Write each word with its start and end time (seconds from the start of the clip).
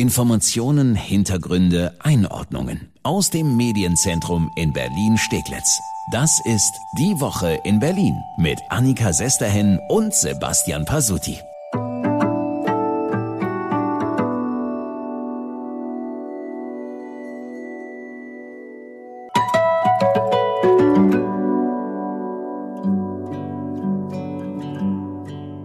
Informationen, 0.00 0.94
Hintergründe, 0.94 1.94
Einordnungen 1.98 2.90
aus 3.02 3.28
dem 3.28 3.58
Medienzentrum 3.58 4.50
in 4.56 4.72
Berlin-Steglitz. 4.72 5.78
Das 6.10 6.40
ist 6.46 6.72
Die 6.98 7.20
Woche 7.20 7.60
in 7.64 7.80
Berlin 7.80 8.18
mit 8.38 8.58
Annika 8.70 9.12
Sesterhen 9.12 9.78
und 9.90 10.14
Sebastian 10.14 10.86
Pasuti. 10.86 11.38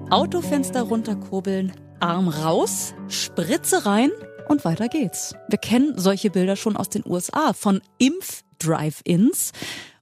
Autofenster 0.09 0.81
runterkurbeln, 0.81 1.71
Arm 2.01 2.27
raus, 2.27 2.93
Spritze 3.07 3.85
rein 3.85 4.11
und 4.47 4.65
weiter 4.65 4.87
geht's. 4.87 5.35
Wir 5.49 5.57
kennen 5.57 5.97
solche 5.97 6.29
Bilder 6.29 6.55
schon 6.55 6.77
aus 6.77 6.89
den 6.89 7.03
USA 7.05 7.53
von 7.53 7.81
Impf-Drive-Ins. 7.97 9.51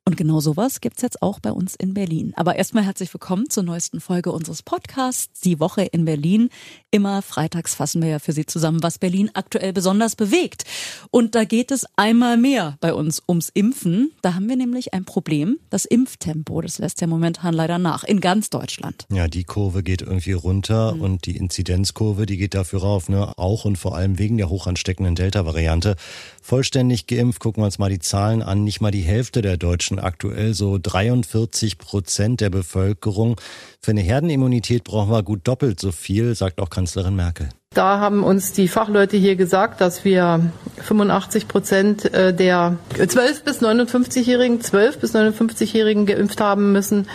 Und 0.05 0.17
genau 0.17 0.41
sowas 0.41 0.81
gibt's 0.81 1.01
jetzt 1.01 1.21
auch 1.21 1.39
bei 1.39 1.51
uns 1.51 1.75
in 1.75 1.93
Berlin. 1.93 2.33
Aber 2.35 2.57
erstmal 2.57 2.83
herzlich 2.83 3.13
willkommen 3.13 3.49
zur 3.49 3.63
neuesten 3.63 4.01
Folge 4.01 4.31
unseres 4.31 4.61
Podcasts, 4.61 5.39
Die 5.41 5.59
Woche 5.61 5.83
in 5.83 6.03
Berlin. 6.03 6.49
Immer 6.93 7.23
freitags 7.23 7.73
fassen 7.73 8.03
wir 8.03 8.09
ja 8.09 8.19
für 8.19 8.33
Sie 8.33 8.45
zusammen, 8.45 8.83
was 8.83 8.99
Berlin 8.99 9.31
aktuell 9.33 9.73
besonders 9.73 10.15
bewegt. 10.15 10.63
Und 11.09 11.33
da 11.33 11.43
geht 11.43 11.71
es 11.71 11.87
einmal 11.95 12.37
mehr 12.37 12.77
bei 12.81 12.93
uns 12.93 13.19
ums 13.27 13.49
Impfen. 13.51 14.11
Da 14.21 14.35
haben 14.35 14.47
wir 14.47 14.55
nämlich 14.55 14.93
ein 14.93 15.03
Problem. 15.03 15.57
Das 15.71 15.85
Impftempo, 15.85 16.61
das 16.61 16.77
lässt 16.77 17.01
ja 17.01 17.07
momentan 17.07 17.55
leider 17.55 17.79
nach 17.79 18.03
in 18.03 18.21
ganz 18.21 18.51
Deutschland. 18.51 19.07
Ja, 19.11 19.27
die 19.27 19.43
Kurve 19.43 19.81
geht 19.81 20.03
irgendwie 20.03 20.33
runter 20.33 20.93
mhm. 20.93 21.01
und 21.01 21.25
die 21.25 21.35
Inzidenzkurve, 21.35 22.27
die 22.27 22.37
geht 22.37 22.53
dafür 22.53 22.81
rauf. 22.81 23.09
Ne? 23.09 23.39
Auch 23.39 23.65
und 23.65 23.79
vor 23.79 23.95
allem 23.95 24.19
wegen 24.19 24.37
der 24.37 24.49
hoch 24.49 24.67
ansteckenden 24.67 25.15
Delta-Variante. 25.15 25.95
Vollständig 26.43 27.07
geimpft, 27.07 27.39
gucken 27.39 27.63
wir 27.63 27.65
uns 27.65 27.79
mal 27.79 27.89
die 27.89 27.97
Zahlen 27.97 28.43
an. 28.43 28.63
Nicht 28.63 28.81
mal 28.81 28.91
die 28.91 29.01
Hälfte 29.01 29.41
der 29.41 29.57
Deutschen 29.57 29.97
aktuell 29.97 30.53
so 30.53 30.77
43 30.77 31.79
Prozent 31.79 32.39
der 32.39 32.51
Bevölkerung. 32.51 33.41
Für 33.81 33.91
eine 33.91 34.01
Herdenimmunität 34.01 34.83
brauchen 34.83 35.09
wir 35.09 35.23
gut 35.23 35.41
doppelt 35.45 35.79
so 35.79 35.91
viel, 35.91 36.35
sagt 36.35 36.61
auch 36.61 36.69
Kanzlerin 36.83 37.15
Merkel. 37.15 37.47
Da 37.73 37.99
haben 37.99 38.25
uns 38.25 38.51
die 38.51 38.67
Fachleute 38.67 39.15
hier 39.15 39.37
gesagt, 39.37 39.79
dass 39.79 40.03
wir 40.03 40.51
85 40.81 41.47
Prozent 41.47 42.13
äh, 42.13 42.33
der 42.33 42.75
12 42.95 43.45
bis 43.45 43.61
59-Jährigen, 43.61 44.59
12 44.59 44.99
bis 44.99 45.15
59-Jährigen 45.15 46.05
geimpft 46.05 46.41
haben 46.41 46.73
müssen 46.73 47.07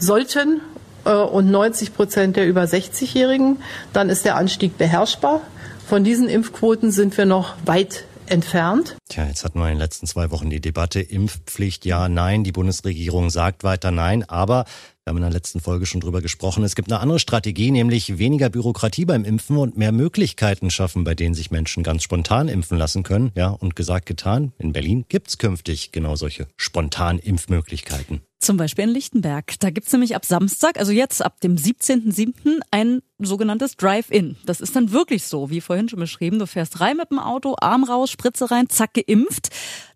sollten 0.00 0.60
äh, 1.04 1.12
und 1.12 1.52
90 1.52 1.94
Prozent 1.94 2.36
der 2.36 2.48
über 2.48 2.64
60-Jährigen. 2.64 3.58
Dann 3.92 4.10
ist 4.10 4.24
der 4.24 4.34
Anstieg 4.34 4.76
beherrschbar. 4.76 5.40
Von 5.86 6.02
diesen 6.02 6.28
Impfquoten 6.28 6.90
sind 6.90 7.16
wir 7.16 7.24
noch 7.24 7.54
weit 7.64 8.04
entfernt. 8.26 8.96
Tja, 9.08 9.26
jetzt 9.26 9.44
hatten 9.44 9.60
wir 9.60 9.66
in 9.66 9.74
den 9.74 9.78
letzten 9.78 10.06
zwei 10.06 10.30
Wochen 10.30 10.50
die 10.50 10.60
Debatte 10.60 11.00
Impfpflicht 11.00 11.84
ja, 11.84 12.08
nein. 12.08 12.42
Die 12.44 12.52
Bundesregierung 12.52 13.30
sagt 13.30 13.62
weiter 13.62 13.92
nein, 13.92 14.24
aber 14.28 14.64
wir 15.04 15.10
haben 15.10 15.16
in 15.16 15.22
der 15.22 15.32
letzten 15.32 15.58
Folge 15.58 15.84
schon 15.84 16.00
drüber 16.00 16.22
gesprochen. 16.22 16.62
Es 16.62 16.76
gibt 16.76 16.92
eine 16.92 17.00
andere 17.00 17.18
Strategie, 17.18 17.72
nämlich 17.72 18.18
weniger 18.18 18.50
Bürokratie 18.50 19.04
beim 19.04 19.24
Impfen 19.24 19.56
und 19.56 19.76
mehr 19.76 19.90
Möglichkeiten 19.90 20.70
schaffen, 20.70 21.02
bei 21.02 21.16
denen 21.16 21.34
sich 21.34 21.50
Menschen 21.50 21.82
ganz 21.82 22.04
spontan 22.04 22.46
impfen 22.46 22.78
lassen 22.78 23.02
können. 23.02 23.32
Ja, 23.34 23.48
und 23.48 23.74
gesagt, 23.74 24.06
getan. 24.06 24.52
In 24.58 24.72
Berlin 24.72 25.04
gibt's 25.08 25.38
künftig 25.38 25.90
genau 25.90 26.14
solche 26.14 26.46
spontan 26.56 27.18
Impfmöglichkeiten. 27.18 28.20
Zum 28.38 28.56
Beispiel 28.56 28.84
in 28.84 28.90
Lichtenberg. 28.90 29.58
Da 29.58 29.70
gibt's 29.70 29.92
nämlich 29.92 30.14
ab 30.14 30.24
Samstag, 30.24 30.78
also 30.78 30.92
jetzt 30.92 31.20
ab 31.20 31.40
dem 31.40 31.56
17.07., 31.56 32.60
ein 32.70 33.02
sogenanntes 33.18 33.76
Drive-In. 33.76 34.36
Das 34.46 34.60
ist 34.60 34.76
dann 34.76 34.92
wirklich 34.92 35.24
so, 35.24 35.50
wie 35.50 35.60
vorhin 35.60 35.88
schon 35.88 35.98
beschrieben. 35.98 36.38
Du 36.38 36.46
fährst 36.46 36.80
rein 36.80 36.96
mit 36.96 37.10
dem 37.10 37.18
Auto, 37.18 37.56
Arm 37.60 37.82
raus, 37.82 38.12
Spritze 38.12 38.52
rein, 38.52 38.68
zack, 38.68 38.94
geimpft. 38.94 39.48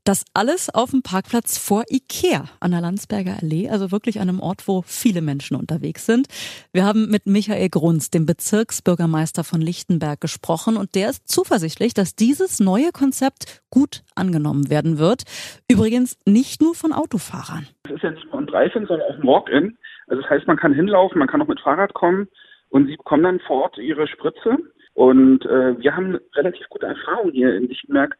Das 0.06 0.24
alles 0.34 0.72
auf 0.72 0.92
dem 0.92 1.02
Parkplatz 1.02 1.58
vor 1.58 1.82
Ikea 1.90 2.44
an 2.60 2.70
der 2.70 2.80
Landsberger 2.80 3.38
Allee, 3.42 3.68
also 3.68 3.90
wirklich 3.90 4.20
an 4.20 4.28
einem 4.28 4.38
Ort, 4.38 4.68
wo 4.68 4.82
viele 4.82 5.20
Menschen 5.20 5.56
unterwegs 5.56 6.06
sind. 6.06 6.28
Wir 6.72 6.84
haben 6.84 7.10
mit 7.10 7.26
Michael 7.26 7.68
Grunz, 7.70 8.08
dem 8.08 8.24
Bezirksbürgermeister 8.24 9.42
von 9.42 9.60
Lichtenberg, 9.60 10.20
gesprochen 10.20 10.76
und 10.76 10.94
der 10.94 11.10
ist 11.10 11.26
zuversichtlich, 11.26 11.92
dass 11.92 12.14
dieses 12.14 12.60
neue 12.60 12.92
Konzept 12.92 13.60
gut 13.68 14.04
angenommen 14.14 14.70
werden 14.70 15.00
wird. 15.00 15.24
Übrigens 15.68 16.16
nicht 16.24 16.62
nur 16.62 16.76
von 16.76 16.92
Autofahrern. 16.92 17.66
Es 17.86 17.96
ist 17.96 18.04
jetzt 18.04 18.22
ein 18.32 18.46
Drive-In, 18.46 18.86
sondern 18.86 19.10
auch 19.10 19.18
ein 19.18 19.26
Walk-In. 19.26 19.76
Also 20.06 20.22
das 20.22 20.30
heißt, 20.30 20.46
man 20.46 20.56
kann 20.56 20.72
hinlaufen, 20.72 21.18
man 21.18 21.26
kann 21.26 21.42
auch 21.42 21.48
mit 21.48 21.58
Fahrrad 21.58 21.94
kommen 21.94 22.28
und 22.68 22.86
sie 22.86 22.96
bekommen 22.96 23.24
dann 23.24 23.40
vor 23.40 23.62
Ort 23.62 23.78
ihre 23.78 24.06
Spritze. 24.06 24.56
Und 24.94 25.44
äh, 25.46 25.76
wir 25.80 25.96
haben 25.96 26.16
relativ 26.36 26.68
gute 26.68 26.86
Erfahrungen 26.86 27.32
hier 27.32 27.56
in 27.56 27.66
Lichtenberg 27.66 28.16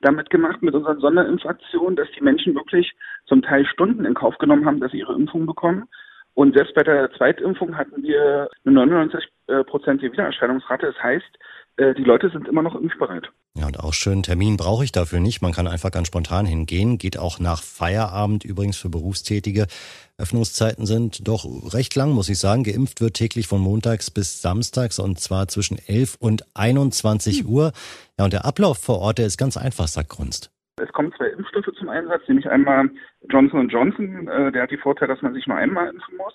damit 0.00 0.30
gemacht 0.30 0.62
mit 0.62 0.74
unseren 0.74 1.00
Sonderimpfaktionen, 1.00 1.96
dass 1.96 2.08
die 2.16 2.22
Menschen 2.22 2.54
wirklich 2.54 2.92
zum 3.26 3.42
Teil 3.42 3.66
Stunden 3.66 4.04
in 4.04 4.14
Kauf 4.14 4.38
genommen 4.38 4.66
haben, 4.66 4.80
dass 4.80 4.92
sie 4.92 4.98
ihre 4.98 5.14
Impfung 5.14 5.46
bekommen. 5.46 5.88
Und 6.34 6.54
selbst 6.54 6.74
bei 6.74 6.84
der 6.84 7.10
Zweitimpfung 7.12 7.76
hatten 7.76 8.02
wir 8.02 8.48
eine 8.64 8.80
99-prozentige 8.80 10.12
Wiedererscheinungsrate. 10.12 10.86
Das 10.86 11.02
heißt, 11.02 11.24
äh, 11.24 11.38
die 11.78 12.04
Leute 12.04 12.28
sind 12.30 12.48
immer 12.48 12.62
noch 12.62 12.74
impfbereit. 12.74 13.30
Ja, 13.54 13.66
und 13.66 13.78
auch 13.78 13.92
schön, 13.92 14.22
Termin 14.22 14.56
brauche 14.56 14.84
ich 14.84 14.92
dafür 14.92 15.20
nicht. 15.20 15.42
Man 15.42 15.52
kann 15.52 15.66
einfach 15.66 15.90
ganz 15.90 16.08
spontan 16.08 16.44
hingehen. 16.46 16.98
Geht 16.98 17.18
auch 17.18 17.40
nach 17.40 17.62
Feierabend 17.62 18.44
übrigens 18.44 18.76
für 18.76 18.88
Berufstätige. 18.88 19.66
Öffnungszeiten 20.18 20.86
sind 20.86 21.26
doch 21.26 21.44
recht 21.72 21.94
lang, 21.94 22.10
muss 22.10 22.28
ich 22.28 22.38
sagen. 22.38 22.64
Geimpft 22.64 23.00
wird 23.00 23.14
täglich 23.14 23.46
von 23.46 23.60
montags 23.60 24.10
bis 24.10 24.42
samstags 24.42 24.98
und 24.98 25.20
zwar 25.20 25.48
zwischen 25.48 25.78
11 25.78 26.16
und 26.20 26.44
21 26.54 27.40
hm. 27.40 27.46
Uhr. 27.48 27.72
Ja, 28.18 28.24
und 28.24 28.32
der 28.32 28.44
Ablauf 28.44 28.78
vor 28.78 28.98
Ort, 28.98 29.18
der 29.18 29.26
ist 29.26 29.38
ganz 29.38 29.56
einfach, 29.56 29.86
sagt 29.86 30.08
Grunst. 30.08 30.50
Es 30.80 30.92
kommen 30.92 31.12
zwei 31.16 31.26
Impfstoffe 31.26 31.72
zum 31.78 31.88
Einsatz, 31.88 32.22
nämlich 32.28 32.48
einmal 32.48 32.88
Johnson 33.28 33.68
Johnson, 33.68 34.28
äh, 34.28 34.52
der 34.52 34.62
hat 34.62 34.70
die 34.70 34.76
Vorteile, 34.76 35.12
dass 35.12 35.22
man 35.22 35.34
sich 35.34 35.46
nur 35.46 35.56
einmal 35.56 35.88
impfen 35.88 36.16
muss, 36.16 36.34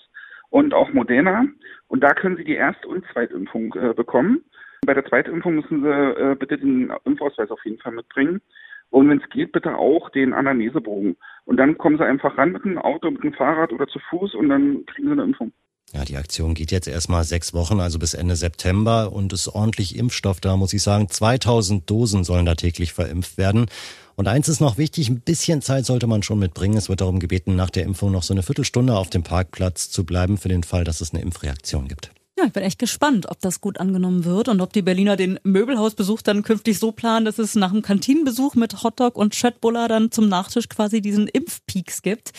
und 0.50 0.74
auch 0.74 0.94
Moderna. 0.94 1.46
Und 1.88 2.04
da 2.04 2.14
können 2.14 2.38
Sie 2.38 2.44
die 2.44 2.56
Erst- 2.56 2.86
und 2.86 3.04
Zweitimpfung 3.12 3.74
äh, 3.74 3.94
bekommen. 3.94 4.44
Bei 4.86 4.94
der 4.94 5.06
Zweitimpfung 5.06 5.56
müssen 5.56 5.82
Sie 5.82 5.90
äh, 5.90 6.36
bitte 6.36 6.58
den 6.58 6.92
Impfausweis 7.06 7.52
auf 7.52 7.64
jeden 7.66 7.80
Fall 7.80 7.94
mitbringen. 7.94 8.42
Und 8.90 9.10
wenn 9.10 9.20
es 9.20 9.30
geht, 9.30 9.52
bitte 9.52 9.76
auch 9.76 10.10
den 10.10 10.34
Anamnesebogen. 10.34 11.18
Und 11.46 11.58
dann 11.58 11.78
kommen 11.78 11.98
Sie 11.98 12.06
einfach 12.06 12.38
ran 12.38 12.52
mit 12.52 12.64
dem 12.64 12.78
Auto, 12.78 13.10
mit 13.10 13.24
dem 13.24 13.34
Fahrrad 13.34 13.74
oder 13.74 13.88
zu 13.88 14.00
Fuß 14.10 14.36
und 14.36 14.50
dann 14.50 14.86
kriegen 14.86 15.08
Sie 15.08 15.14
eine 15.14 15.24
Impfung. 15.24 15.52
Ja, 15.94 16.06
die 16.06 16.18
Aktion 16.18 16.54
geht 16.56 16.72
jetzt 16.72 16.88
erstmal 16.88 17.24
sechs 17.24 17.54
Wochen, 17.54 17.80
also 17.80 18.00
bis 18.00 18.14
Ende 18.14 18.36
September 18.36 19.12
und 19.12 19.32
ist 19.32 19.48
ordentlich 19.48 19.96
Impfstoff 19.96 20.42
da, 20.42 20.58
muss 20.58 20.74
ich 20.74 20.82
sagen. 20.82 21.08
2000 21.08 21.88
Dosen 21.90 22.24
sollen 22.24 22.46
da 22.46 22.56
täglich 22.56 22.94
verimpft 22.94 23.38
werden. 23.38 23.68
Und 24.16 24.28
eins 24.28 24.48
ist 24.48 24.60
noch 24.60 24.78
wichtig, 24.78 25.10
ein 25.10 25.22
bisschen 25.22 25.62
Zeit 25.62 25.86
sollte 25.86 26.08
man 26.08 26.24
schon 26.24 26.40
mitbringen. 26.40 26.78
Es 26.78 26.90
wird 26.90 27.02
darum 27.02 27.20
gebeten, 27.20 27.56
nach 27.56 27.70
der 27.70 27.84
Impfung 27.84 28.12
noch 28.12 28.24
so 28.24 28.34
eine 28.34 28.44
Viertelstunde 28.44 28.96
auf 28.96 29.10
dem 29.10 29.24
Parkplatz 29.24 29.90
zu 29.90 30.06
bleiben, 30.06 30.38
für 30.38 30.50
den 30.50 30.64
Fall, 30.64 30.84
dass 30.84 31.02
es 31.02 31.14
eine 31.14 31.24
Impfreaktion 31.24 31.88
gibt. 31.88 32.12
Ja, 32.36 32.46
ich 32.46 32.52
bin 32.54 32.64
echt 32.64 32.80
gespannt, 32.80 33.28
ob 33.30 33.40
das 33.42 33.62
gut 33.62 33.80
angenommen 33.80 34.26
wird 34.26 34.48
und 34.48 34.60
ob 34.60 34.74
die 34.74 34.82
Berliner 34.82 35.16
den 35.16 35.40
Möbelhausbesuch 35.44 36.24
dann 36.24 36.42
künftig 36.42 36.80
so 36.80 36.92
planen, 36.92 37.26
dass 37.26 37.38
es 37.38 37.54
nach 37.54 37.72
dem 37.72 37.84
Kantinenbesuch 37.84 38.56
mit 38.56 38.82
Hotdog 38.82 39.18
und 39.18 39.36
Schöttbuller 39.36 39.88
dann 39.88 40.12
zum 40.12 40.30
Nachtisch 40.30 40.68
quasi 40.68 41.00
diesen 41.00 41.28
Impfpeaks 41.28 42.02
gibt. 42.02 42.32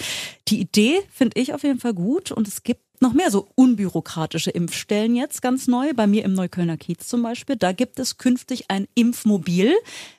Die 0.48 0.60
Idee 0.60 1.00
finde 1.12 1.40
ich 1.40 1.54
auf 1.54 1.62
jeden 1.62 1.78
Fall 1.78 1.94
gut 1.94 2.32
und 2.32 2.48
es 2.48 2.64
gibt 2.64 2.80
noch 3.00 3.12
mehr 3.12 3.30
so 3.30 3.46
unbürokratische 3.54 4.50
Impfstellen 4.50 5.14
jetzt 5.14 5.42
ganz 5.42 5.68
neu. 5.68 5.92
Bei 5.94 6.06
mir 6.06 6.24
im 6.24 6.32
Neuköllner 6.32 6.76
Kiez 6.76 7.06
zum 7.06 7.22
Beispiel. 7.22 7.54
Da 7.54 7.72
gibt 7.72 7.98
es 8.00 8.18
künftig 8.18 8.70
ein 8.70 8.88
Impfmobil. 8.94 9.74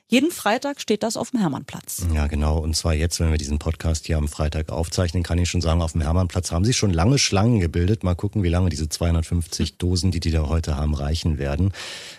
Jeden 0.08 0.30
Freitag 0.30 0.80
steht 0.80 1.02
das 1.02 1.16
auf 1.16 1.32
dem 1.32 1.40
Hermannplatz. 1.40 2.06
Ja, 2.14 2.28
genau. 2.28 2.58
Und 2.58 2.76
zwar 2.76 2.94
jetzt, 2.94 3.18
wenn 3.18 3.32
wir 3.32 3.38
diesen 3.38 3.58
Podcast 3.58 4.06
hier 4.06 4.18
am 4.18 4.28
Freitag 4.28 4.70
aufzeichnen, 4.70 5.24
kann 5.24 5.36
ich 5.36 5.50
schon 5.50 5.60
sagen, 5.60 5.82
auf 5.82 5.92
dem 5.92 6.00
Hermannplatz 6.00 6.52
haben 6.52 6.64
sich 6.64 6.76
schon 6.76 6.92
lange 6.92 7.18
Schlangen 7.18 7.58
gebildet. 7.58 8.04
Mal 8.04 8.14
gucken, 8.14 8.44
wie 8.44 8.48
lange 8.48 8.68
diese 8.68 8.88
250 8.88 9.78
Dosen, 9.78 10.12
die 10.12 10.20
die 10.20 10.30
da 10.30 10.48
heute 10.48 10.76
haben, 10.76 10.94
reichen 10.94 11.38
werden. 11.38 11.72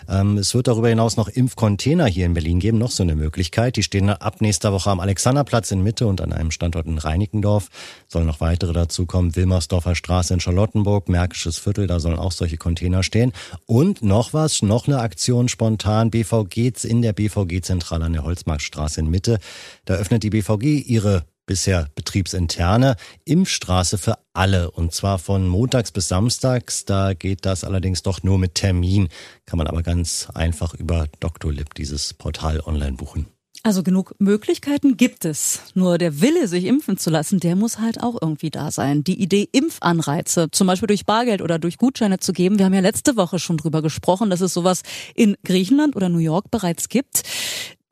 Ähm, 0.09 0.37
es 0.37 0.53
wird 0.53 0.67
darüber 0.67 0.89
hinaus 0.89 1.15
noch 1.15 1.29
Impfcontainer 1.29 2.07
hier 2.07 2.25
in 2.25 2.33
Berlin 2.33 2.59
geben. 2.59 2.77
Noch 2.77 2.91
so 2.91 3.03
eine 3.03 3.15
Möglichkeit. 3.15 3.77
Die 3.77 3.83
stehen 3.83 4.09
ab 4.09 4.41
nächster 4.41 4.73
Woche 4.73 4.89
am 4.89 4.99
Alexanderplatz 4.99 5.71
in 5.71 5.81
Mitte 5.81 6.07
und 6.07 6.19
an 6.19 6.33
einem 6.33 6.51
Standort 6.51 6.87
in 6.87 6.97
Reinickendorf. 6.97 7.69
Sollen 8.09 8.27
noch 8.27 8.41
weitere 8.41 8.73
dazukommen. 8.73 9.37
Wilmersdorfer 9.37 9.95
Straße 9.95 10.33
in 10.33 10.41
Charlottenburg, 10.41 11.07
Märkisches 11.07 11.57
Viertel, 11.57 11.87
da 11.87 12.01
sollen 12.01 12.19
auch 12.19 12.33
solche 12.33 12.57
Container 12.57 13.01
stehen. 13.01 13.31
Und 13.65 14.01
noch 14.01 14.33
was, 14.33 14.61
noch 14.61 14.87
eine 14.87 14.99
Aktion 14.99 15.47
spontan. 15.47 16.11
BVG 16.11 16.83
in 16.83 17.01
der 17.01 17.13
BVG-Zentrale 17.13 17.76
an 18.03 18.13
der 18.13 18.23
Holzmarktstraße 18.23 18.99
in 18.99 19.09
Mitte. 19.09 19.39
Da 19.85 19.95
öffnet 19.95 20.23
die 20.23 20.29
BVG 20.29 20.81
ihre 20.85 21.25
bisher 21.45 21.87
betriebsinterne 21.95 22.95
Impfstraße 23.25 23.97
für 23.97 24.17
alle 24.33 24.69
und 24.69 24.93
zwar 24.93 25.17
von 25.17 25.47
montags 25.47 25.91
bis 25.91 26.09
samstags. 26.09 26.85
Da 26.85 27.13
geht 27.13 27.45
das 27.45 27.63
allerdings 27.63 28.03
doch 28.03 28.21
nur 28.21 28.37
mit 28.37 28.55
Termin, 28.55 29.07
kann 29.45 29.57
man 29.57 29.67
aber 29.67 29.81
ganz 29.81 30.27
einfach 30.33 30.73
über. 30.73 31.07
Lip 31.49 31.73
dieses 31.75 32.13
Portal 32.13 32.59
online 32.59 32.97
buchen. 32.97 33.36
Also 33.67 33.83
genug 33.83 34.13
Möglichkeiten 34.17 34.95
gibt 34.95 35.25
es. 35.25 35.73
Nur 35.75 35.97
der 35.97 36.21
Wille, 36.21 36.47
sich 36.47 36.63
impfen 36.63 36.95
zu 36.95 37.09
lassen, 37.09 37.41
der 37.41 37.57
muss 37.57 37.81
halt 37.81 38.01
auch 38.01 38.17
irgendwie 38.21 38.49
da 38.49 38.71
sein. 38.71 39.03
Die 39.03 39.21
Idee, 39.21 39.49
Impfanreize, 39.51 40.49
zum 40.51 40.67
Beispiel 40.67 40.87
durch 40.87 41.05
Bargeld 41.05 41.41
oder 41.41 41.59
durch 41.59 41.77
Gutscheine 41.77 42.17
zu 42.17 42.31
geben. 42.31 42.59
Wir 42.59 42.65
haben 42.65 42.73
ja 42.73 42.79
letzte 42.79 43.17
Woche 43.17 43.39
schon 43.39 43.57
drüber 43.57 43.81
gesprochen, 43.81 44.29
dass 44.29 44.39
es 44.39 44.53
sowas 44.53 44.83
in 45.15 45.35
Griechenland 45.43 45.97
oder 45.97 46.07
New 46.07 46.19
York 46.19 46.49
bereits 46.49 46.87
gibt. 46.87 47.23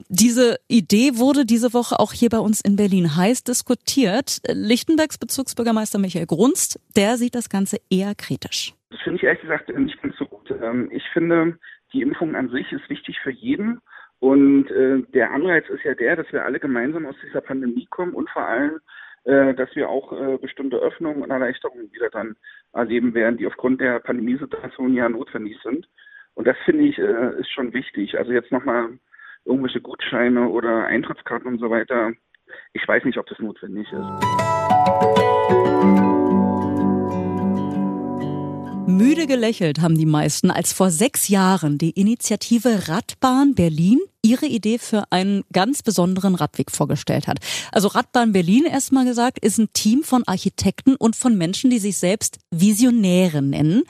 Diese 0.07 0.59
Idee 0.69 1.17
wurde 1.17 1.45
diese 1.45 1.73
Woche 1.73 1.99
auch 1.99 2.13
hier 2.13 2.29
bei 2.29 2.39
uns 2.39 2.61
in 2.61 2.77
Berlin 2.77 3.17
heiß 3.17 3.43
diskutiert. 3.43 4.39
Lichtenbergs 4.47 5.17
Bezugsbürgermeister 5.17 5.99
Michael 5.99 6.25
Grunst, 6.25 6.79
der 6.95 7.17
sieht 7.17 7.35
das 7.35 7.49
Ganze 7.49 7.79
eher 7.89 8.15
kritisch. 8.15 8.73
Das 8.91 9.01
finde 9.01 9.17
ich 9.17 9.23
ehrlich 9.23 9.41
gesagt 9.41 9.67
nicht 9.77 10.01
ganz 10.01 10.15
so 10.17 10.23
gut. 10.23 10.49
Ähm, 10.51 10.89
ich 10.93 11.03
finde, 11.11 11.59
die 11.91 12.01
Impfung 12.01 12.33
an 12.33 12.49
sich 12.49 12.71
ist 12.71 12.89
wichtig 12.89 13.17
für 13.21 13.31
jeden. 13.31 13.81
Und 14.19 14.71
äh, 14.71 15.01
der 15.13 15.31
Anreiz 15.31 15.67
ist 15.69 15.83
ja 15.83 15.93
der, 15.93 16.15
dass 16.15 16.31
wir 16.31 16.45
alle 16.45 16.59
gemeinsam 16.59 17.05
aus 17.05 17.15
dieser 17.23 17.41
Pandemie 17.41 17.85
kommen 17.89 18.13
und 18.13 18.29
vor 18.29 18.45
allem, 18.47 18.79
äh, 19.25 19.53
dass 19.53 19.75
wir 19.75 19.89
auch 19.89 20.11
äh, 20.13 20.37
bestimmte 20.37 20.77
Öffnungen 20.77 21.21
und 21.21 21.31
Erleichterungen 21.31 21.91
wieder 21.91 22.09
dann 22.09 22.35
erleben 22.73 23.13
werden, 23.13 23.37
die 23.37 23.47
aufgrund 23.47 23.81
der 23.81 23.99
Pandemiesituation 23.99 24.93
ja 24.93 25.09
notwendig 25.09 25.57
sind. 25.63 25.87
Und 26.33 26.47
das 26.47 26.57
finde 26.65 26.85
ich 26.85 26.97
äh, 26.97 27.39
ist 27.39 27.51
schon 27.51 27.73
wichtig. 27.73 28.17
Also 28.17 28.31
jetzt 28.31 28.51
nochmal 28.51 28.97
irgendwelche 29.45 29.81
Gutscheine 29.81 30.49
oder 30.49 30.85
Eintrittskarten 30.85 31.47
und 31.47 31.59
so 31.59 31.69
weiter. 31.69 32.11
Ich 32.73 32.87
weiß 32.87 33.03
nicht, 33.05 33.17
ob 33.17 33.25
das 33.27 33.39
notwendig 33.39 33.91
ist. 33.91 35.24
Müde 38.87 39.25
gelächelt 39.25 39.81
haben 39.81 39.97
die 39.97 40.05
meisten, 40.05 40.51
als 40.51 40.71
vor 40.71 40.91
sechs 40.91 41.27
Jahren 41.27 41.79
die 41.79 41.89
Initiative 41.89 42.87
Radbahn 42.87 43.55
Berlin 43.55 43.99
ihre 44.21 44.45
Idee 44.45 44.77
für 44.77 45.11
einen 45.11 45.43
ganz 45.51 45.81
besonderen 45.81 46.35
Radweg 46.35 46.71
vorgestellt 46.71 47.27
hat. 47.27 47.39
Also 47.71 47.87
Radbahn 47.87 48.31
Berlin 48.31 48.65
erstmal 48.65 49.05
gesagt, 49.05 49.39
ist 49.39 49.57
ein 49.57 49.69
Team 49.73 50.03
von 50.03 50.23
Architekten 50.27 50.95
und 50.95 51.15
von 51.15 51.35
Menschen, 51.37 51.69
die 51.71 51.79
sich 51.79 51.97
selbst 51.97 52.37
Visionäre 52.51 53.41
nennen. 53.41 53.83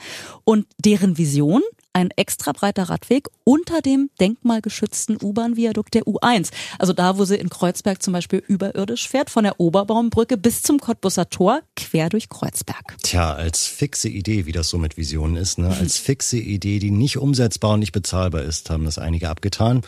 Und 0.44 0.66
deren 0.78 1.18
Vision, 1.18 1.62
ein 1.96 2.10
extra 2.10 2.52
breiter 2.52 2.90
Radweg 2.90 3.28
unter 3.44 3.80
dem 3.80 4.10
denkmalgeschützten 4.20 5.16
U-Bahn-Viadukt 5.22 5.94
der 5.94 6.02
U1. 6.02 6.50
Also 6.78 6.92
da, 6.92 7.16
wo 7.16 7.24
sie 7.24 7.36
in 7.36 7.48
Kreuzberg 7.48 8.02
zum 8.02 8.12
Beispiel 8.12 8.42
überirdisch 8.46 9.08
fährt, 9.08 9.30
von 9.30 9.44
der 9.44 9.58
Oberbaumbrücke 9.58 10.36
bis 10.36 10.62
zum 10.62 10.78
Cottbusser 10.78 11.30
Tor, 11.30 11.62
quer 11.74 12.10
durch 12.10 12.28
Kreuzberg. 12.28 12.98
Tja, 13.02 13.32
als 13.32 13.66
fixe 13.66 14.10
Idee, 14.10 14.44
wie 14.44 14.52
das 14.52 14.68
so 14.68 14.76
mit 14.76 14.98
Visionen 14.98 15.36
ist, 15.36 15.58
ne? 15.58 15.68
als 15.68 15.96
fixe 15.96 16.36
Idee, 16.36 16.80
die 16.80 16.90
nicht 16.90 17.16
umsetzbar 17.16 17.72
und 17.72 17.80
nicht 17.80 17.92
bezahlbar 17.92 18.42
ist, 18.42 18.68
haben 18.68 18.84
das 18.84 18.98
einige 18.98 19.30
abgetan. 19.30 19.80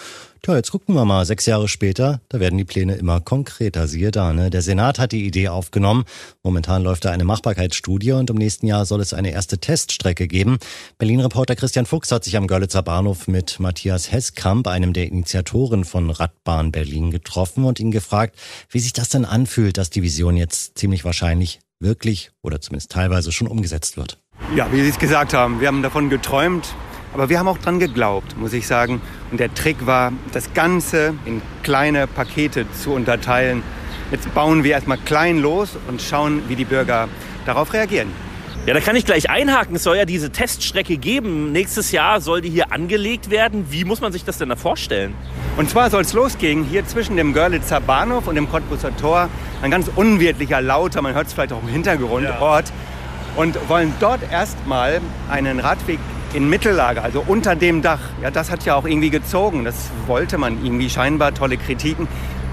Tja, 0.42 0.56
jetzt 0.56 0.70
gucken 0.70 0.94
wir 0.94 1.04
mal, 1.04 1.26
sechs 1.26 1.46
Jahre 1.46 1.68
später, 1.68 2.20
da 2.28 2.38
werden 2.38 2.56
die 2.56 2.64
Pläne 2.64 2.94
immer 2.94 3.20
konkreter. 3.20 3.88
Siehe 3.88 4.10
da, 4.10 4.32
ne? 4.32 4.50
Der 4.50 4.62
Senat 4.62 4.98
hat 4.98 5.12
die 5.12 5.26
Idee 5.26 5.48
aufgenommen. 5.48 6.04
Momentan 6.42 6.82
läuft 6.82 7.04
da 7.04 7.10
eine 7.10 7.24
Machbarkeitsstudie 7.24 8.12
und 8.12 8.30
im 8.30 8.36
nächsten 8.36 8.66
Jahr 8.66 8.86
soll 8.86 9.00
es 9.00 9.12
eine 9.12 9.32
erste 9.32 9.58
Teststrecke 9.58 10.28
geben. 10.28 10.58
Berlin-Reporter 10.98 11.56
Christian 11.56 11.86
Fuchs 11.86 12.12
hat 12.12 12.24
sich 12.24 12.36
am 12.36 12.46
Görlitzer 12.46 12.82
Bahnhof 12.82 13.26
mit 13.26 13.58
Matthias 13.58 14.12
Hesskamp, 14.12 14.68
einem 14.68 14.92
der 14.92 15.06
Initiatoren 15.06 15.84
von 15.84 16.10
Radbahn 16.10 16.70
Berlin, 16.70 17.10
getroffen 17.10 17.64
und 17.64 17.80
ihn 17.80 17.90
gefragt, 17.90 18.36
wie 18.70 18.78
sich 18.80 18.92
das 18.92 19.08
denn 19.08 19.24
anfühlt, 19.24 19.76
dass 19.76 19.90
die 19.90 20.02
Vision 20.02 20.36
jetzt 20.36 20.78
ziemlich 20.78 21.04
wahrscheinlich 21.04 21.60
wirklich 21.80 22.30
oder 22.42 22.60
zumindest 22.60 22.92
teilweise 22.92 23.32
schon 23.32 23.48
umgesetzt 23.48 23.96
wird. 23.96 24.18
Ja, 24.54 24.70
wie 24.72 24.82
Sie 24.82 24.88
es 24.88 24.98
gesagt 24.98 25.34
haben, 25.34 25.60
wir 25.60 25.68
haben 25.68 25.82
davon 25.82 26.10
geträumt, 26.10 26.74
aber 27.14 27.28
wir 27.28 27.38
haben 27.38 27.48
auch 27.48 27.58
dran 27.58 27.78
geglaubt, 27.78 28.36
muss 28.36 28.52
ich 28.52 28.66
sagen. 28.66 29.00
Und 29.30 29.40
der 29.40 29.52
Trick 29.54 29.86
war, 29.86 30.12
das 30.32 30.52
Ganze 30.54 31.14
in 31.24 31.42
kleine 31.62 32.06
Pakete 32.06 32.66
zu 32.72 32.92
unterteilen. 32.92 33.62
Jetzt 34.10 34.32
bauen 34.34 34.64
wir 34.64 34.72
erstmal 34.72 34.98
klein 34.98 35.38
los 35.38 35.76
und 35.88 36.00
schauen, 36.00 36.42
wie 36.48 36.56
die 36.56 36.64
Bürger 36.64 37.08
darauf 37.44 37.72
reagieren. 37.72 38.08
Ja, 38.66 38.74
da 38.74 38.80
kann 38.80 38.96
ich 38.96 39.06
gleich 39.06 39.30
einhaken. 39.30 39.76
Es 39.76 39.82
soll 39.82 39.96
ja 39.96 40.04
diese 40.04 40.30
Teststrecke 40.30 40.98
geben. 40.98 41.52
Nächstes 41.52 41.90
Jahr 41.90 42.20
soll 42.20 42.42
die 42.42 42.50
hier 42.50 42.70
angelegt 42.70 43.30
werden. 43.30 43.66
Wie 43.70 43.84
muss 43.84 44.02
man 44.02 44.12
sich 44.12 44.24
das 44.24 44.36
denn 44.36 44.50
da 44.50 44.56
vorstellen? 44.56 45.14
Und 45.56 45.70
zwar 45.70 45.88
soll 45.88 46.02
es 46.02 46.12
losgehen 46.12 46.64
hier 46.64 46.86
zwischen 46.86 47.16
dem 47.16 47.32
Görlitzer 47.32 47.80
Bahnhof 47.80 48.26
und 48.26 48.34
dem 48.34 48.50
Cottbusser 48.50 48.94
Tor. 48.96 49.30
Ein 49.62 49.70
ganz 49.70 49.90
unwirtlicher, 49.96 50.60
lauter, 50.60 51.00
man 51.00 51.14
hört 51.14 51.28
es 51.28 51.32
vielleicht 51.32 51.52
auch 51.54 51.62
im 51.62 51.68
Hintergrund, 51.68 52.24
ja. 52.24 52.40
Ort. 52.40 52.70
Und 53.36 53.56
wollen 53.70 53.94
dort 54.00 54.20
erstmal 54.30 55.00
einen 55.30 55.60
Radweg 55.60 55.98
in 56.34 56.48
Mittellage, 56.48 57.02
also 57.02 57.24
unter 57.26 57.56
dem 57.56 57.82
Dach. 57.82 58.00
Ja, 58.22 58.30
das 58.30 58.50
hat 58.50 58.64
ja 58.64 58.74
auch 58.74 58.84
irgendwie 58.84 59.10
gezogen. 59.10 59.64
Das 59.64 59.90
wollte 60.06 60.38
man 60.38 60.64
irgendwie 60.64 60.90
scheinbar, 60.90 61.34
tolle 61.34 61.56
Kritiken. 61.56 62.06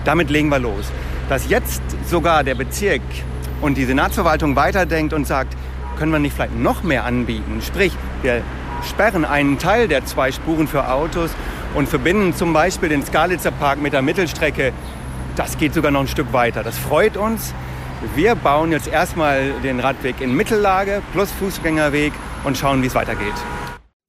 Damit 0.06 0.30
legen 0.30 0.50
wir 0.50 0.60
los. 0.60 0.92
Dass 1.30 1.50
jetzt 1.50 1.82
sogar 2.08 2.44
der 2.44 2.56
Bezirk 2.56 3.02
und 3.62 3.78
die 3.78 3.86
Senatsverwaltung 3.86 4.56
weiterdenkt 4.56 5.14
und 5.14 5.26
sagt, 5.26 5.56
können 5.98 6.12
wir 6.12 6.20
nicht 6.20 6.36
vielleicht 6.36 6.58
noch 6.58 6.84
mehr 6.84 7.06
anbieten? 7.06 7.62
Sprich, 7.66 7.94
wir 8.22 8.42
sperren 8.88 9.26
einen 9.26 9.58
Teil 9.58 9.88
der 9.88 10.06
zwei 10.06 10.32
Spuren 10.32 10.68
für 10.68 10.90
Autos 10.90 11.32
und 11.74 11.90
verbinden 11.90 12.34
zum 12.36 12.54
Beispiel 12.54 12.90
den 12.90 13.06
Skalitzer 13.06 13.52
Park 13.52 13.82
mit 13.82 13.94
der 13.94 14.02
Mittelstrecke. 14.02 14.72
Das 15.36 15.58
geht 15.58 15.74
sogar 15.74 15.92
noch 15.92 16.02
ein 16.02 16.08
Stück 16.08 16.32
weiter. 16.32 16.64
Das 16.64 16.78
freut 16.78 17.18
uns. 17.18 17.54
Wir 18.16 18.36
bauen 18.36 18.72
jetzt 18.72 18.88
erstmal 18.88 19.52
den 19.64 19.80
Radweg 19.80 20.22
in 20.22 20.36
Mittellage 20.36 21.02
plus 21.14 21.32
Fußgängerweg 21.32 22.14
und 22.44 22.58
schauen, 22.58 22.84
wie 22.84 22.88
es 22.88 22.96
weitergeht. 22.96 23.34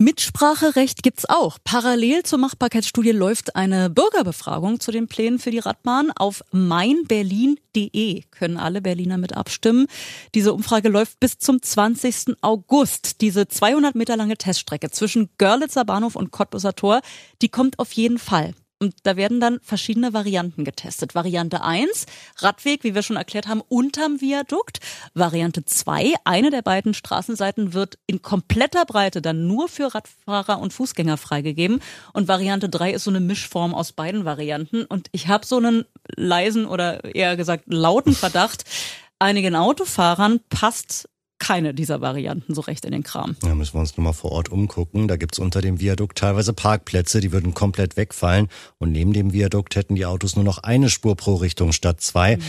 Mitspracherecht 0.06 1.02
gibt's 1.02 1.28
auch. 1.28 1.58
Parallel 1.64 2.22
zur 2.22 2.38
Machbarkeitsstudie 2.38 3.10
läuft 3.10 3.56
eine 3.56 3.90
Bürgerbefragung 3.90 4.78
zu 4.78 4.92
den 4.92 5.08
Plänen 5.08 5.40
für 5.40 5.50
die 5.50 5.58
Radbahn. 5.58 6.12
Auf 6.12 6.44
meinberlin.de 6.52 8.22
können 8.30 8.56
alle 8.56 8.80
Berliner 8.80 9.18
mit 9.18 9.36
abstimmen. 9.36 9.88
Diese 10.32 10.54
Umfrage 10.54 10.90
läuft 10.90 11.18
bis 11.18 11.38
zum 11.38 11.60
20. 11.60 12.36
August. 12.40 13.20
Diese 13.20 13.48
200 13.48 13.96
Meter 13.96 14.16
lange 14.16 14.36
Teststrecke 14.36 14.92
zwischen 14.92 15.28
Görlitzer 15.38 15.84
Bahnhof 15.84 16.14
und 16.14 16.30
Cottbusser 16.30 16.76
Tor, 16.76 17.00
die 17.42 17.48
kommt 17.48 17.80
auf 17.80 17.90
jeden 17.90 18.20
Fall. 18.20 18.54
Und 18.78 18.94
da 19.04 19.16
werden 19.16 19.40
dann 19.40 19.58
verschiedene 19.62 20.12
Varianten 20.12 20.64
getestet. 20.64 21.14
Variante 21.14 21.62
1, 21.62 22.04
Radweg, 22.38 22.84
wie 22.84 22.94
wir 22.94 23.02
schon 23.02 23.16
erklärt 23.16 23.48
haben, 23.48 23.62
unterm 23.68 24.20
Viadukt. 24.20 24.80
Variante 25.14 25.64
2, 25.64 26.12
eine 26.24 26.50
der 26.50 26.60
beiden 26.60 26.92
Straßenseiten 26.92 27.72
wird 27.72 27.98
in 28.06 28.20
kompletter 28.20 28.84
Breite 28.84 29.22
dann 29.22 29.46
nur 29.46 29.68
für 29.68 29.94
Radfahrer 29.94 30.58
und 30.58 30.74
Fußgänger 30.74 31.16
freigegeben. 31.16 31.80
Und 32.12 32.28
Variante 32.28 32.68
3 32.68 32.92
ist 32.92 33.04
so 33.04 33.10
eine 33.10 33.20
Mischform 33.20 33.74
aus 33.74 33.92
beiden 33.92 34.26
Varianten. 34.26 34.84
Und 34.84 35.08
ich 35.12 35.28
habe 35.28 35.46
so 35.46 35.56
einen 35.56 35.86
leisen 36.14 36.66
oder 36.66 37.02
eher 37.14 37.36
gesagt 37.36 37.64
lauten 37.68 38.14
Verdacht, 38.14 38.64
einigen 39.18 39.56
Autofahrern 39.56 40.40
passt 40.50 41.08
keine 41.46 41.74
dieser 41.74 42.00
Varianten 42.00 42.54
so 42.54 42.60
recht 42.60 42.84
in 42.84 42.90
den 42.90 43.04
Kram. 43.04 43.36
Da 43.40 43.54
müssen 43.54 43.74
wir 43.74 43.80
uns 43.80 43.96
nochmal 43.96 44.14
vor 44.14 44.32
Ort 44.32 44.48
umgucken. 44.48 45.06
Da 45.06 45.16
gibt's 45.16 45.38
unter 45.38 45.60
dem 45.60 45.78
Viadukt 45.80 46.18
teilweise 46.18 46.52
Parkplätze, 46.52 47.20
die 47.20 47.30
würden 47.30 47.54
komplett 47.54 47.96
wegfallen. 47.96 48.48
Und 48.78 48.90
neben 48.90 49.12
dem 49.12 49.32
Viadukt 49.32 49.76
hätten 49.76 49.94
die 49.94 50.06
Autos 50.06 50.34
nur 50.34 50.44
noch 50.44 50.58
eine 50.58 50.90
Spur 50.90 51.14
pro 51.14 51.36
Richtung 51.36 51.70
statt 51.70 52.00
zwei. 52.00 52.36
Mhm. 52.36 52.42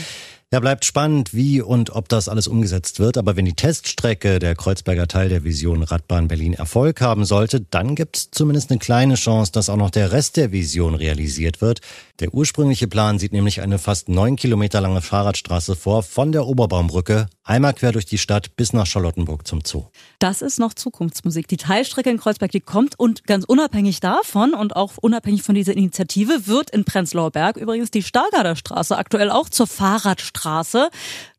Ja, 0.54 0.62
bleibt 0.62 0.86
spannend, 0.86 1.34
wie 1.34 1.62
und 1.62 1.89
ob 1.89 2.08
das 2.08 2.30
alles 2.30 2.48
umgesetzt 2.48 3.01
wird. 3.01 3.18
Aber 3.18 3.36
wenn 3.36 3.44
die 3.44 3.54
Teststrecke, 3.54 4.39
der 4.39 4.56
Kreuzberger 4.56 5.06
Teil 5.06 5.27
der 5.27 5.44
Vision 5.44 5.84
Radbahn 5.84 6.30
Berlin, 6.30 6.54
Erfolg 6.54 7.01
haben 7.01 7.25
sollte, 7.25 7.60
dann 7.60 7.96
gibt's 7.96 8.32
zumindest 8.32 8.72
eine 8.72 8.80
kleine 8.80 9.16
Chance, 9.16 9.51
dass 9.51 9.70
auch 9.70 9.75
noch 9.75 9.89
der 9.89 10.13
Rest 10.13 10.38
der 10.38 10.54
Vision 10.54 10.96
realisiert 10.96 11.60
wird. 11.60 11.82
Der 12.22 12.34
ursprüngliche 12.34 12.88
Plan 12.88 13.20
sieht 13.20 13.34
nämlich 13.34 13.60
eine 13.60 13.77
fast 13.77 14.08
neun 14.08 14.38
Kilometer 14.38 14.80
lange 14.80 15.01
Fahrradstraße 15.01 15.75
vor, 15.75 16.01
von 16.01 16.32
der 16.32 16.48
Oberbaumbrücke 16.48 17.27
einmal 17.44 17.74
quer 17.74 17.92
durch 17.92 18.06
die 18.06 18.18
Stadt 18.18 18.56
bis 18.56 18.72
nach 18.72 18.86
Charlottenburg 18.86 19.46
zum 19.46 19.62
Zoo. 19.66 19.86
Das 20.20 20.42
ist 20.42 20.60
noch 20.60 20.74
Zukunftsmusik. 20.74 21.50
Die 21.50 21.58
Teilstrecke 21.58 22.10
in 22.10 22.18
Kreuzberg, 22.18 22.51
die 22.51 22.62
kommt 22.62 22.98
und 22.98 23.25
ganz 23.25 23.44
unabhängig 23.46 24.00
davon 24.00 24.54
und 24.54 24.77
auch 24.77 24.94
unabhängig 25.01 25.44
von 25.44 25.56
dieser 25.56 25.74
Initiative 25.74 26.48
wird 26.48 26.70
in 26.70 26.86
Prenzlauer 26.86 27.32
Berg 27.32 27.58
übrigens 27.58 27.92
die 27.92 28.01
Stargarder 28.01 28.56
Straße 28.56 28.98
aktuell 28.98 29.30
auch 29.30 29.50
zur 29.50 29.68
Fahrradstraße. 29.68 30.37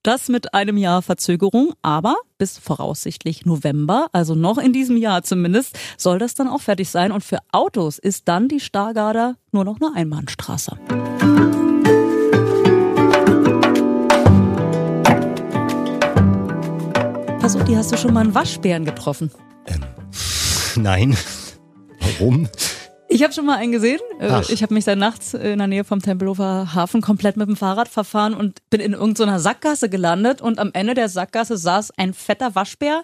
Das 0.03 0.29
mit 0.29 0.55
einem 0.55 0.77
Jahr 0.77 1.03
Verzögerung, 1.03 1.73
aber 1.83 2.17
bis 2.39 2.59
voraussichtlich 2.59 3.45
November, 3.47 4.09
also 4.13 4.35
noch 4.35 4.59
in 4.59 4.73
diesem 4.73 4.97
Jahr 4.97 5.23
zumindest, 5.23 5.79
soll 5.97 6.19
das 6.19 6.35
dann 6.35 6.49
auch 6.49 6.61
fertig 6.61 6.89
sein. 6.89 7.13
Und 7.13 7.25
für 7.25 7.39
Autos 7.53 7.99
ist 7.99 8.29
dann 8.29 8.49
die 8.49 8.61
Stargarder 8.61 9.37
nur 9.53 9.65
noch 9.65 9.81
eine 9.81 9.95
Einbahnstraße. 9.95 10.79
Pass 17.41 17.57
auf, 17.57 17.65
die 17.65 17.77
hast 17.77 17.93
du 17.93 17.97
schon 17.97 18.13
mal 18.13 18.21
einen 18.21 18.35
Waschbären 18.35 18.85
getroffen? 18.85 19.31
Ähm, 19.67 19.85
nein. 20.77 21.17
Warum? 22.01 22.49
Ich 23.11 23.23
habe 23.23 23.33
schon 23.33 23.47
mal 23.47 23.57
einen 23.57 23.73
gesehen. 23.73 24.01
Äh, 24.21 24.29
Ach. 24.31 24.49
Ich 24.51 24.63
habe 24.63 24.75
mich 24.75 24.85
dann 24.85 24.99
nachts 24.99 25.33
in 25.33 25.59
der 25.59 25.67
Nähe 25.67 25.85
vom 25.85 26.03
Tempelhofer 26.03 26.75
Hafen 26.75 27.01
komplett 27.01 27.37
mit 27.37 27.49
dem 27.49 27.57
Fahrrad 27.57 27.89
verfahren 27.89 28.35
und 28.35 28.59
bin 28.69 28.81
in 28.81 28.93
irgendeiner 28.93 29.41
Sackgasse 29.41 29.89
gelandet 29.89 30.43
und 30.43 30.59
am 30.59 30.71
Ende 30.75 30.95
der 30.95 31.09
Sackgasse 31.09 31.57
saß 31.57 31.93
ein 31.97 32.13
fetter 32.13 32.55
Waschbär 32.55 33.03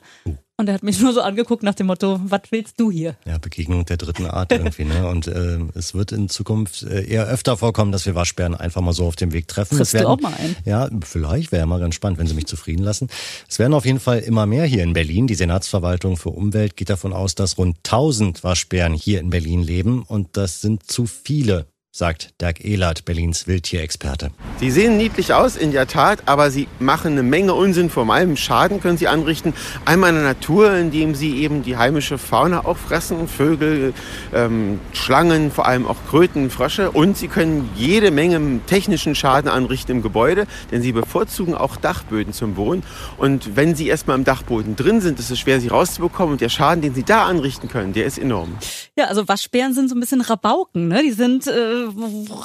Und 0.56 0.68
er 0.68 0.74
hat 0.74 0.82
mich 0.84 1.00
nur 1.00 1.12
so 1.12 1.20
angeguckt 1.20 1.62
nach 1.62 1.74
dem 1.74 1.88
Motto, 1.88 2.20
was 2.24 2.42
willst 2.50 2.78
du 2.78 2.90
hier? 2.90 3.16
Ja, 3.24 3.38
Begegnung 3.38 3.84
der 3.84 3.96
dritten 3.96 4.26
Art 4.26 4.52
irgendwie, 4.52 4.84
ne? 4.84 5.08
Und 5.08 5.26
äh, 5.26 5.58
es 5.74 5.94
wird 5.94 6.12
in 6.12 6.28
Zukunft 6.28 6.84
äh, 6.84 7.04
eher 7.04 7.26
öfter 7.26 7.56
vorkommen, 7.56 7.90
dass 7.90 8.06
wir 8.06 8.14
Waschbären 8.14 8.54
einfach 8.54 8.80
mal 8.80 8.92
so 8.92 9.06
auf 9.06 9.16
dem 9.16 9.32
Weg 9.32 9.48
treffen. 9.48 9.76
Frisst 9.76 9.94
werden, 9.94 10.04
du 10.04 10.10
auch 10.10 10.20
mal 10.20 10.34
ein? 10.34 10.56
Ja, 10.64 10.88
vielleicht 11.04 11.50
wäre 11.50 11.60
ja 11.60 11.66
mal 11.66 11.80
ganz 11.80 11.94
spannend, 11.96 12.18
wenn 12.18 12.26
sie 12.26 12.34
mich 12.34 12.46
zufrieden 12.46 12.84
lassen. 12.84 13.08
Es 13.48 13.58
werden 13.58 13.74
auf 13.74 13.84
jeden 13.84 14.00
Fall 14.00 14.20
immer 14.20 14.46
mehr 14.46 14.64
hier 14.64 14.82
in 14.82 14.92
Berlin. 14.92 15.26
Die 15.26 15.34
Senatsverwaltung 15.34 16.16
für 16.16 16.30
Umwelt 16.30 16.76
geht 16.76 16.90
davon 16.90 17.12
aus, 17.12 17.34
dass 17.34 17.58
rund 17.58 17.78
1000 17.78 18.44
Waschbären 18.44 18.94
hier 18.94 19.20
in 19.20 19.30
Berlin 19.30 19.62
leben 19.62 20.02
und 20.02 20.36
das 20.36 20.60
sind 20.60 20.90
zu 20.90 21.06
viele 21.06 21.66
sagt 21.96 22.40
Dirk 22.40 22.64
Ehlert, 22.64 23.04
Berlins 23.04 23.46
Wildtierexperte. 23.46 24.32
Sie 24.58 24.72
sehen 24.72 24.96
niedlich 24.96 25.32
aus, 25.32 25.54
in 25.54 25.70
der 25.70 25.86
Tat, 25.86 26.24
aber 26.26 26.50
sie 26.50 26.66
machen 26.80 27.12
eine 27.12 27.22
Menge 27.22 27.54
Unsinn. 27.54 27.88
Vor 27.88 28.12
allem 28.12 28.36
Schaden 28.36 28.80
können 28.80 28.98
sie 28.98 29.06
anrichten. 29.06 29.54
Einmal 29.84 30.10
in 30.10 30.16
der 30.16 30.24
Natur, 30.24 30.74
indem 30.74 31.14
sie 31.14 31.36
eben 31.38 31.62
die 31.62 31.76
heimische 31.76 32.18
Fauna 32.18 32.64
auch 32.64 32.78
fressen, 32.78 33.28
Vögel, 33.28 33.94
ähm, 34.34 34.80
Schlangen, 34.92 35.52
vor 35.52 35.66
allem 35.66 35.86
auch 35.86 35.98
Kröten, 36.10 36.50
Frösche. 36.50 36.90
Und 36.90 37.16
sie 37.16 37.28
können 37.28 37.70
jede 37.76 38.10
Menge 38.10 38.60
technischen 38.66 39.14
Schaden 39.14 39.48
anrichten 39.48 39.92
im 39.92 40.02
Gebäude, 40.02 40.48
denn 40.72 40.82
sie 40.82 40.90
bevorzugen 40.90 41.54
auch 41.54 41.76
Dachböden 41.76 42.32
zum 42.32 42.56
Wohnen. 42.56 42.82
Und 43.18 43.54
wenn 43.54 43.76
sie 43.76 43.86
erstmal 43.86 44.18
im 44.18 44.24
Dachboden 44.24 44.74
drin 44.74 45.00
sind, 45.00 45.20
ist 45.20 45.30
es 45.30 45.38
schwer, 45.38 45.60
sie 45.60 45.68
rauszubekommen. 45.68 46.32
Und 46.32 46.40
der 46.40 46.48
Schaden, 46.48 46.82
den 46.82 46.92
sie 46.92 47.04
da 47.04 47.26
anrichten 47.26 47.68
können, 47.68 47.92
der 47.92 48.04
ist 48.04 48.18
enorm. 48.18 48.58
Ja, 48.98 49.04
also 49.04 49.28
Waschbären 49.28 49.74
sind 49.74 49.88
so 49.88 49.94
ein 49.94 50.00
bisschen 50.00 50.22
Rabauken, 50.22 50.88
ne? 50.88 51.00
Die 51.04 51.12
sind 51.12 51.46
äh 51.46 51.83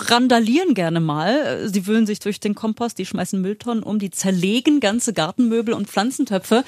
randalieren 0.10 0.74
gerne 0.74 1.00
mal. 1.00 1.70
Sie 1.70 1.88
wühlen 1.88 2.06
sich 2.06 2.20
durch 2.20 2.40
den 2.40 2.56
Kompost, 2.56 2.98
die 2.98 3.06
schmeißen 3.06 3.42
Mülltonnen 3.42 3.84
um, 3.84 4.00
die 4.00 4.10
zerlegen 4.10 4.80
ganze 4.80 5.14
Gartenmöbel 5.14 5.74
und 5.74 5.88
Pflanzentöpfe. 5.88 6.64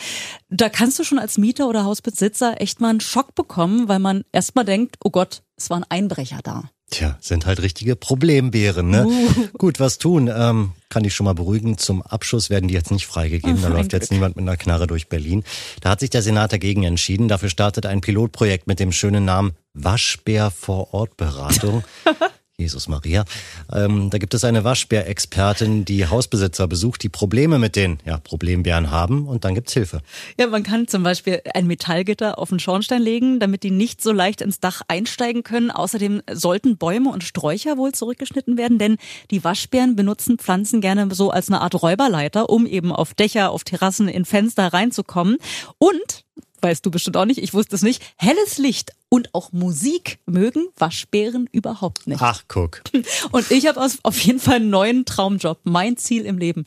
Da 0.50 0.70
kannst 0.70 1.00
du 1.00 1.04
schon 1.04 1.20
als 1.20 1.38
Mieter 1.38 1.68
oder 1.68 1.84
Hausbesitzer 1.84 2.60
echt 2.62 2.82
mal 2.82 2.90
einen 2.90 3.01
Schock 3.01 3.36
bekommen, 3.36 3.88
weil 3.88 4.00
man 4.00 4.24
erst 4.32 4.56
mal 4.56 4.63
denkt, 4.63 4.98
oh 5.04 5.10
Gott, 5.10 5.44
es 5.56 5.70
war 5.70 5.78
ein 5.78 5.86
Einbrecher 5.90 6.40
da. 6.44 6.70
Tja, 6.92 7.18
sind 7.22 7.46
halt 7.46 7.62
richtige 7.62 7.96
Problembären, 7.96 8.90
ne? 8.90 9.06
Uh. 9.08 9.48
Gut, 9.58 9.80
was 9.80 9.98
tun? 9.98 10.30
Ähm, 10.34 10.74
kann 10.90 11.06
ich 11.06 11.13
schon 11.13 11.24
mal 11.24 11.34
beruhigen. 11.34 11.78
Zum 11.78 12.01
Abschuss 12.01 12.50
werden 12.50 12.68
die 12.68 12.74
jetzt 12.74 12.92
nicht 12.92 13.08
freigegeben. 13.08 13.60
Oh, 13.60 13.62
da 13.70 13.70
läuft 13.70 13.94
jetzt 13.94 14.12
niemand 14.12 14.36
mit 14.36 14.44
einer 14.44 14.58
Knarre 14.58 14.88
durch 14.88 15.08
Berlin. 15.08 15.46
Da 15.80 15.92
hat 15.92 16.01
sich 16.01 16.10
der 16.10 16.22
Senat 16.22 16.51
dagegen 16.51 16.84
entschieden. 16.84 17.30
Dafür 17.30 17.50
startet 17.50 17.86
ein 17.86 18.01
Pilotprojekt 18.01 18.68
mit 18.68 18.82
dem 18.82 18.92
schönen 18.92 19.24
Namen 19.24 19.54
Waschbär 19.74 20.51
vor 20.51 20.94
Ort 20.94 21.16
Beratung. 21.16 21.86
Jesus 22.62 22.88
Maria. 22.88 23.25
Ähm, 23.72 24.10
da 24.10 24.18
gibt 24.18 24.34
es 24.34 24.44
eine 24.44 24.63
Waschbärexpertin, 24.63 25.86
die 25.86 26.08
Hausbesitzer 26.08 26.68
besucht, 26.68 27.03
die 27.03 27.10
Probleme 27.10 27.60
mit 27.60 27.75
den 27.75 28.00
ja, 28.06 28.18
Problembären 28.18 28.91
haben 28.91 29.27
und 29.27 29.44
dann 29.44 29.56
gibt's 29.56 29.74
Hilfe. 29.74 30.01
Ja, 30.39 30.48
man 30.48 30.63
kann 30.63 30.88
zum 30.88 31.03
Beispiel 31.03 31.41
ein 31.53 31.68
Metallgitter 31.68 32.39
auf 32.39 32.50
den 32.50 32.60
Schornstein 32.60 33.01
legen, 33.01 33.39
damit 33.39 33.63
die 33.63 33.72
nicht 33.72 34.01
so 34.01 34.12
leicht 34.12 34.41
ins 34.41 34.60
Dach 34.60 34.82
einsteigen 34.88 35.44
können. 35.44 35.72
Außerdem 35.72 36.22
sollten 36.32 36.77
Bäume 36.77 37.10
und 37.10 37.24
Sträucher 37.24 37.77
wohl 37.77 37.91
zurückgeschnitten 37.91 38.58
werden, 38.58 38.77
denn 38.77 38.98
die 39.32 39.44
Waschbären 39.44 39.96
benutzen 39.96 40.38
Pflanzen 40.38 40.82
gerne 40.82 41.13
so 41.13 41.32
als 41.32 41.50
eine 41.50 41.62
Art 41.62 41.82
Räuberleiter, 41.82 42.50
um 42.50 42.65
eben 42.65 42.91
auf 42.91 43.13
Dächer, 43.13 43.51
auf 43.51 43.63
Terrassen, 43.63 44.08
in 44.08 44.25
Fenster 44.25 44.68
reinzukommen. 44.74 45.38
Und 45.77 46.24
weißt 46.62 46.86
du 46.86 46.91
bestimmt 46.91 47.18
auch 47.18 47.25
nicht, 47.25 47.41
ich 47.41 47.53
wusste 47.53 47.75
es 47.75 47.82
nicht, 47.82 48.01
helles 48.18 48.58
Licht 48.58 48.91
und 49.10 49.34
auch 49.34 49.51
Musik 49.51 50.20
mögen 50.25 50.68
Waschbären 50.77 51.48
überhaupt 51.51 52.08
nicht. 52.08 52.22
Ach, 52.22 52.44
guck. 52.48 52.82
Und 53.32 53.51
ich 53.51 53.68
habe 53.68 53.82
auf 53.82 54.20
jeden 54.20 54.39
Fall 54.39 54.56
einen 54.56 54.70
neuen 54.70 55.06
Traumjob, 55.06 55.60
mein 55.63 55.98
Ziel 55.98 56.25
im 56.25 56.38
Leben, 56.38 56.63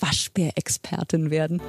Waschbärexpertin 0.00 1.30
werden. 1.30 1.60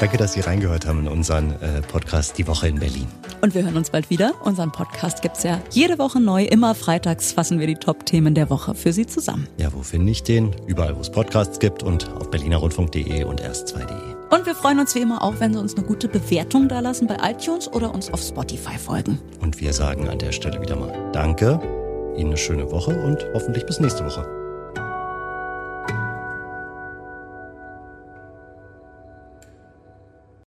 Danke, 0.00 0.16
dass 0.16 0.32
Sie 0.32 0.40
reingehört 0.40 0.86
haben 0.86 1.00
in 1.00 1.08
unseren 1.08 1.50
äh, 1.60 1.82
Podcast 1.82 2.38
Die 2.38 2.46
Woche 2.46 2.68
in 2.68 2.78
Berlin. 2.78 3.06
Und 3.42 3.54
wir 3.54 3.64
hören 3.64 3.76
uns 3.76 3.90
bald 3.90 4.08
wieder. 4.08 4.32
Unseren 4.44 4.72
Podcast 4.72 5.20
gibt's 5.20 5.42
ja 5.42 5.60
jede 5.72 5.98
Woche 5.98 6.20
neu. 6.20 6.44
Immer 6.44 6.74
freitags 6.74 7.32
fassen 7.32 7.60
wir 7.60 7.66
die 7.66 7.74
Top-Themen 7.74 8.34
der 8.34 8.48
Woche 8.48 8.74
für 8.74 8.94
Sie 8.94 9.06
zusammen. 9.06 9.46
Ja, 9.58 9.74
wo 9.74 9.82
finde 9.82 10.10
ich 10.10 10.22
den? 10.22 10.56
Überall, 10.66 10.96
wo 10.96 11.00
es 11.00 11.12
Podcasts 11.12 11.58
gibt 11.58 11.82
und 11.82 12.08
auf 12.12 12.30
berlinerrundfunk.de 12.30 13.24
und 13.24 13.42
erst2.de. 13.42 14.09
Und 14.30 14.46
wir 14.46 14.54
freuen 14.54 14.78
uns 14.78 14.94
wie 14.94 15.00
immer 15.00 15.22
auch, 15.22 15.40
wenn 15.40 15.52
Sie 15.52 15.58
uns 15.58 15.76
eine 15.76 15.84
gute 15.84 16.08
Bewertung 16.08 16.68
da 16.68 16.80
lassen 16.80 17.08
bei 17.08 17.16
iTunes 17.22 17.66
oder 17.66 17.92
uns 17.92 18.12
auf 18.12 18.20
Spotify 18.20 18.78
folgen. 18.78 19.18
Und 19.40 19.60
wir 19.60 19.72
sagen 19.72 20.08
an 20.08 20.18
der 20.18 20.32
Stelle 20.32 20.60
wieder 20.62 20.76
mal 20.76 21.10
Danke, 21.12 21.60
Ihnen 22.16 22.30
eine 22.30 22.36
schöne 22.36 22.70
Woche 22.70 22.96
und 23.02 23.26
hoffentlich 23.34 23.66
bis 23.66 23.80
nächste 23.80 24.04
Woche. 24.04 24.39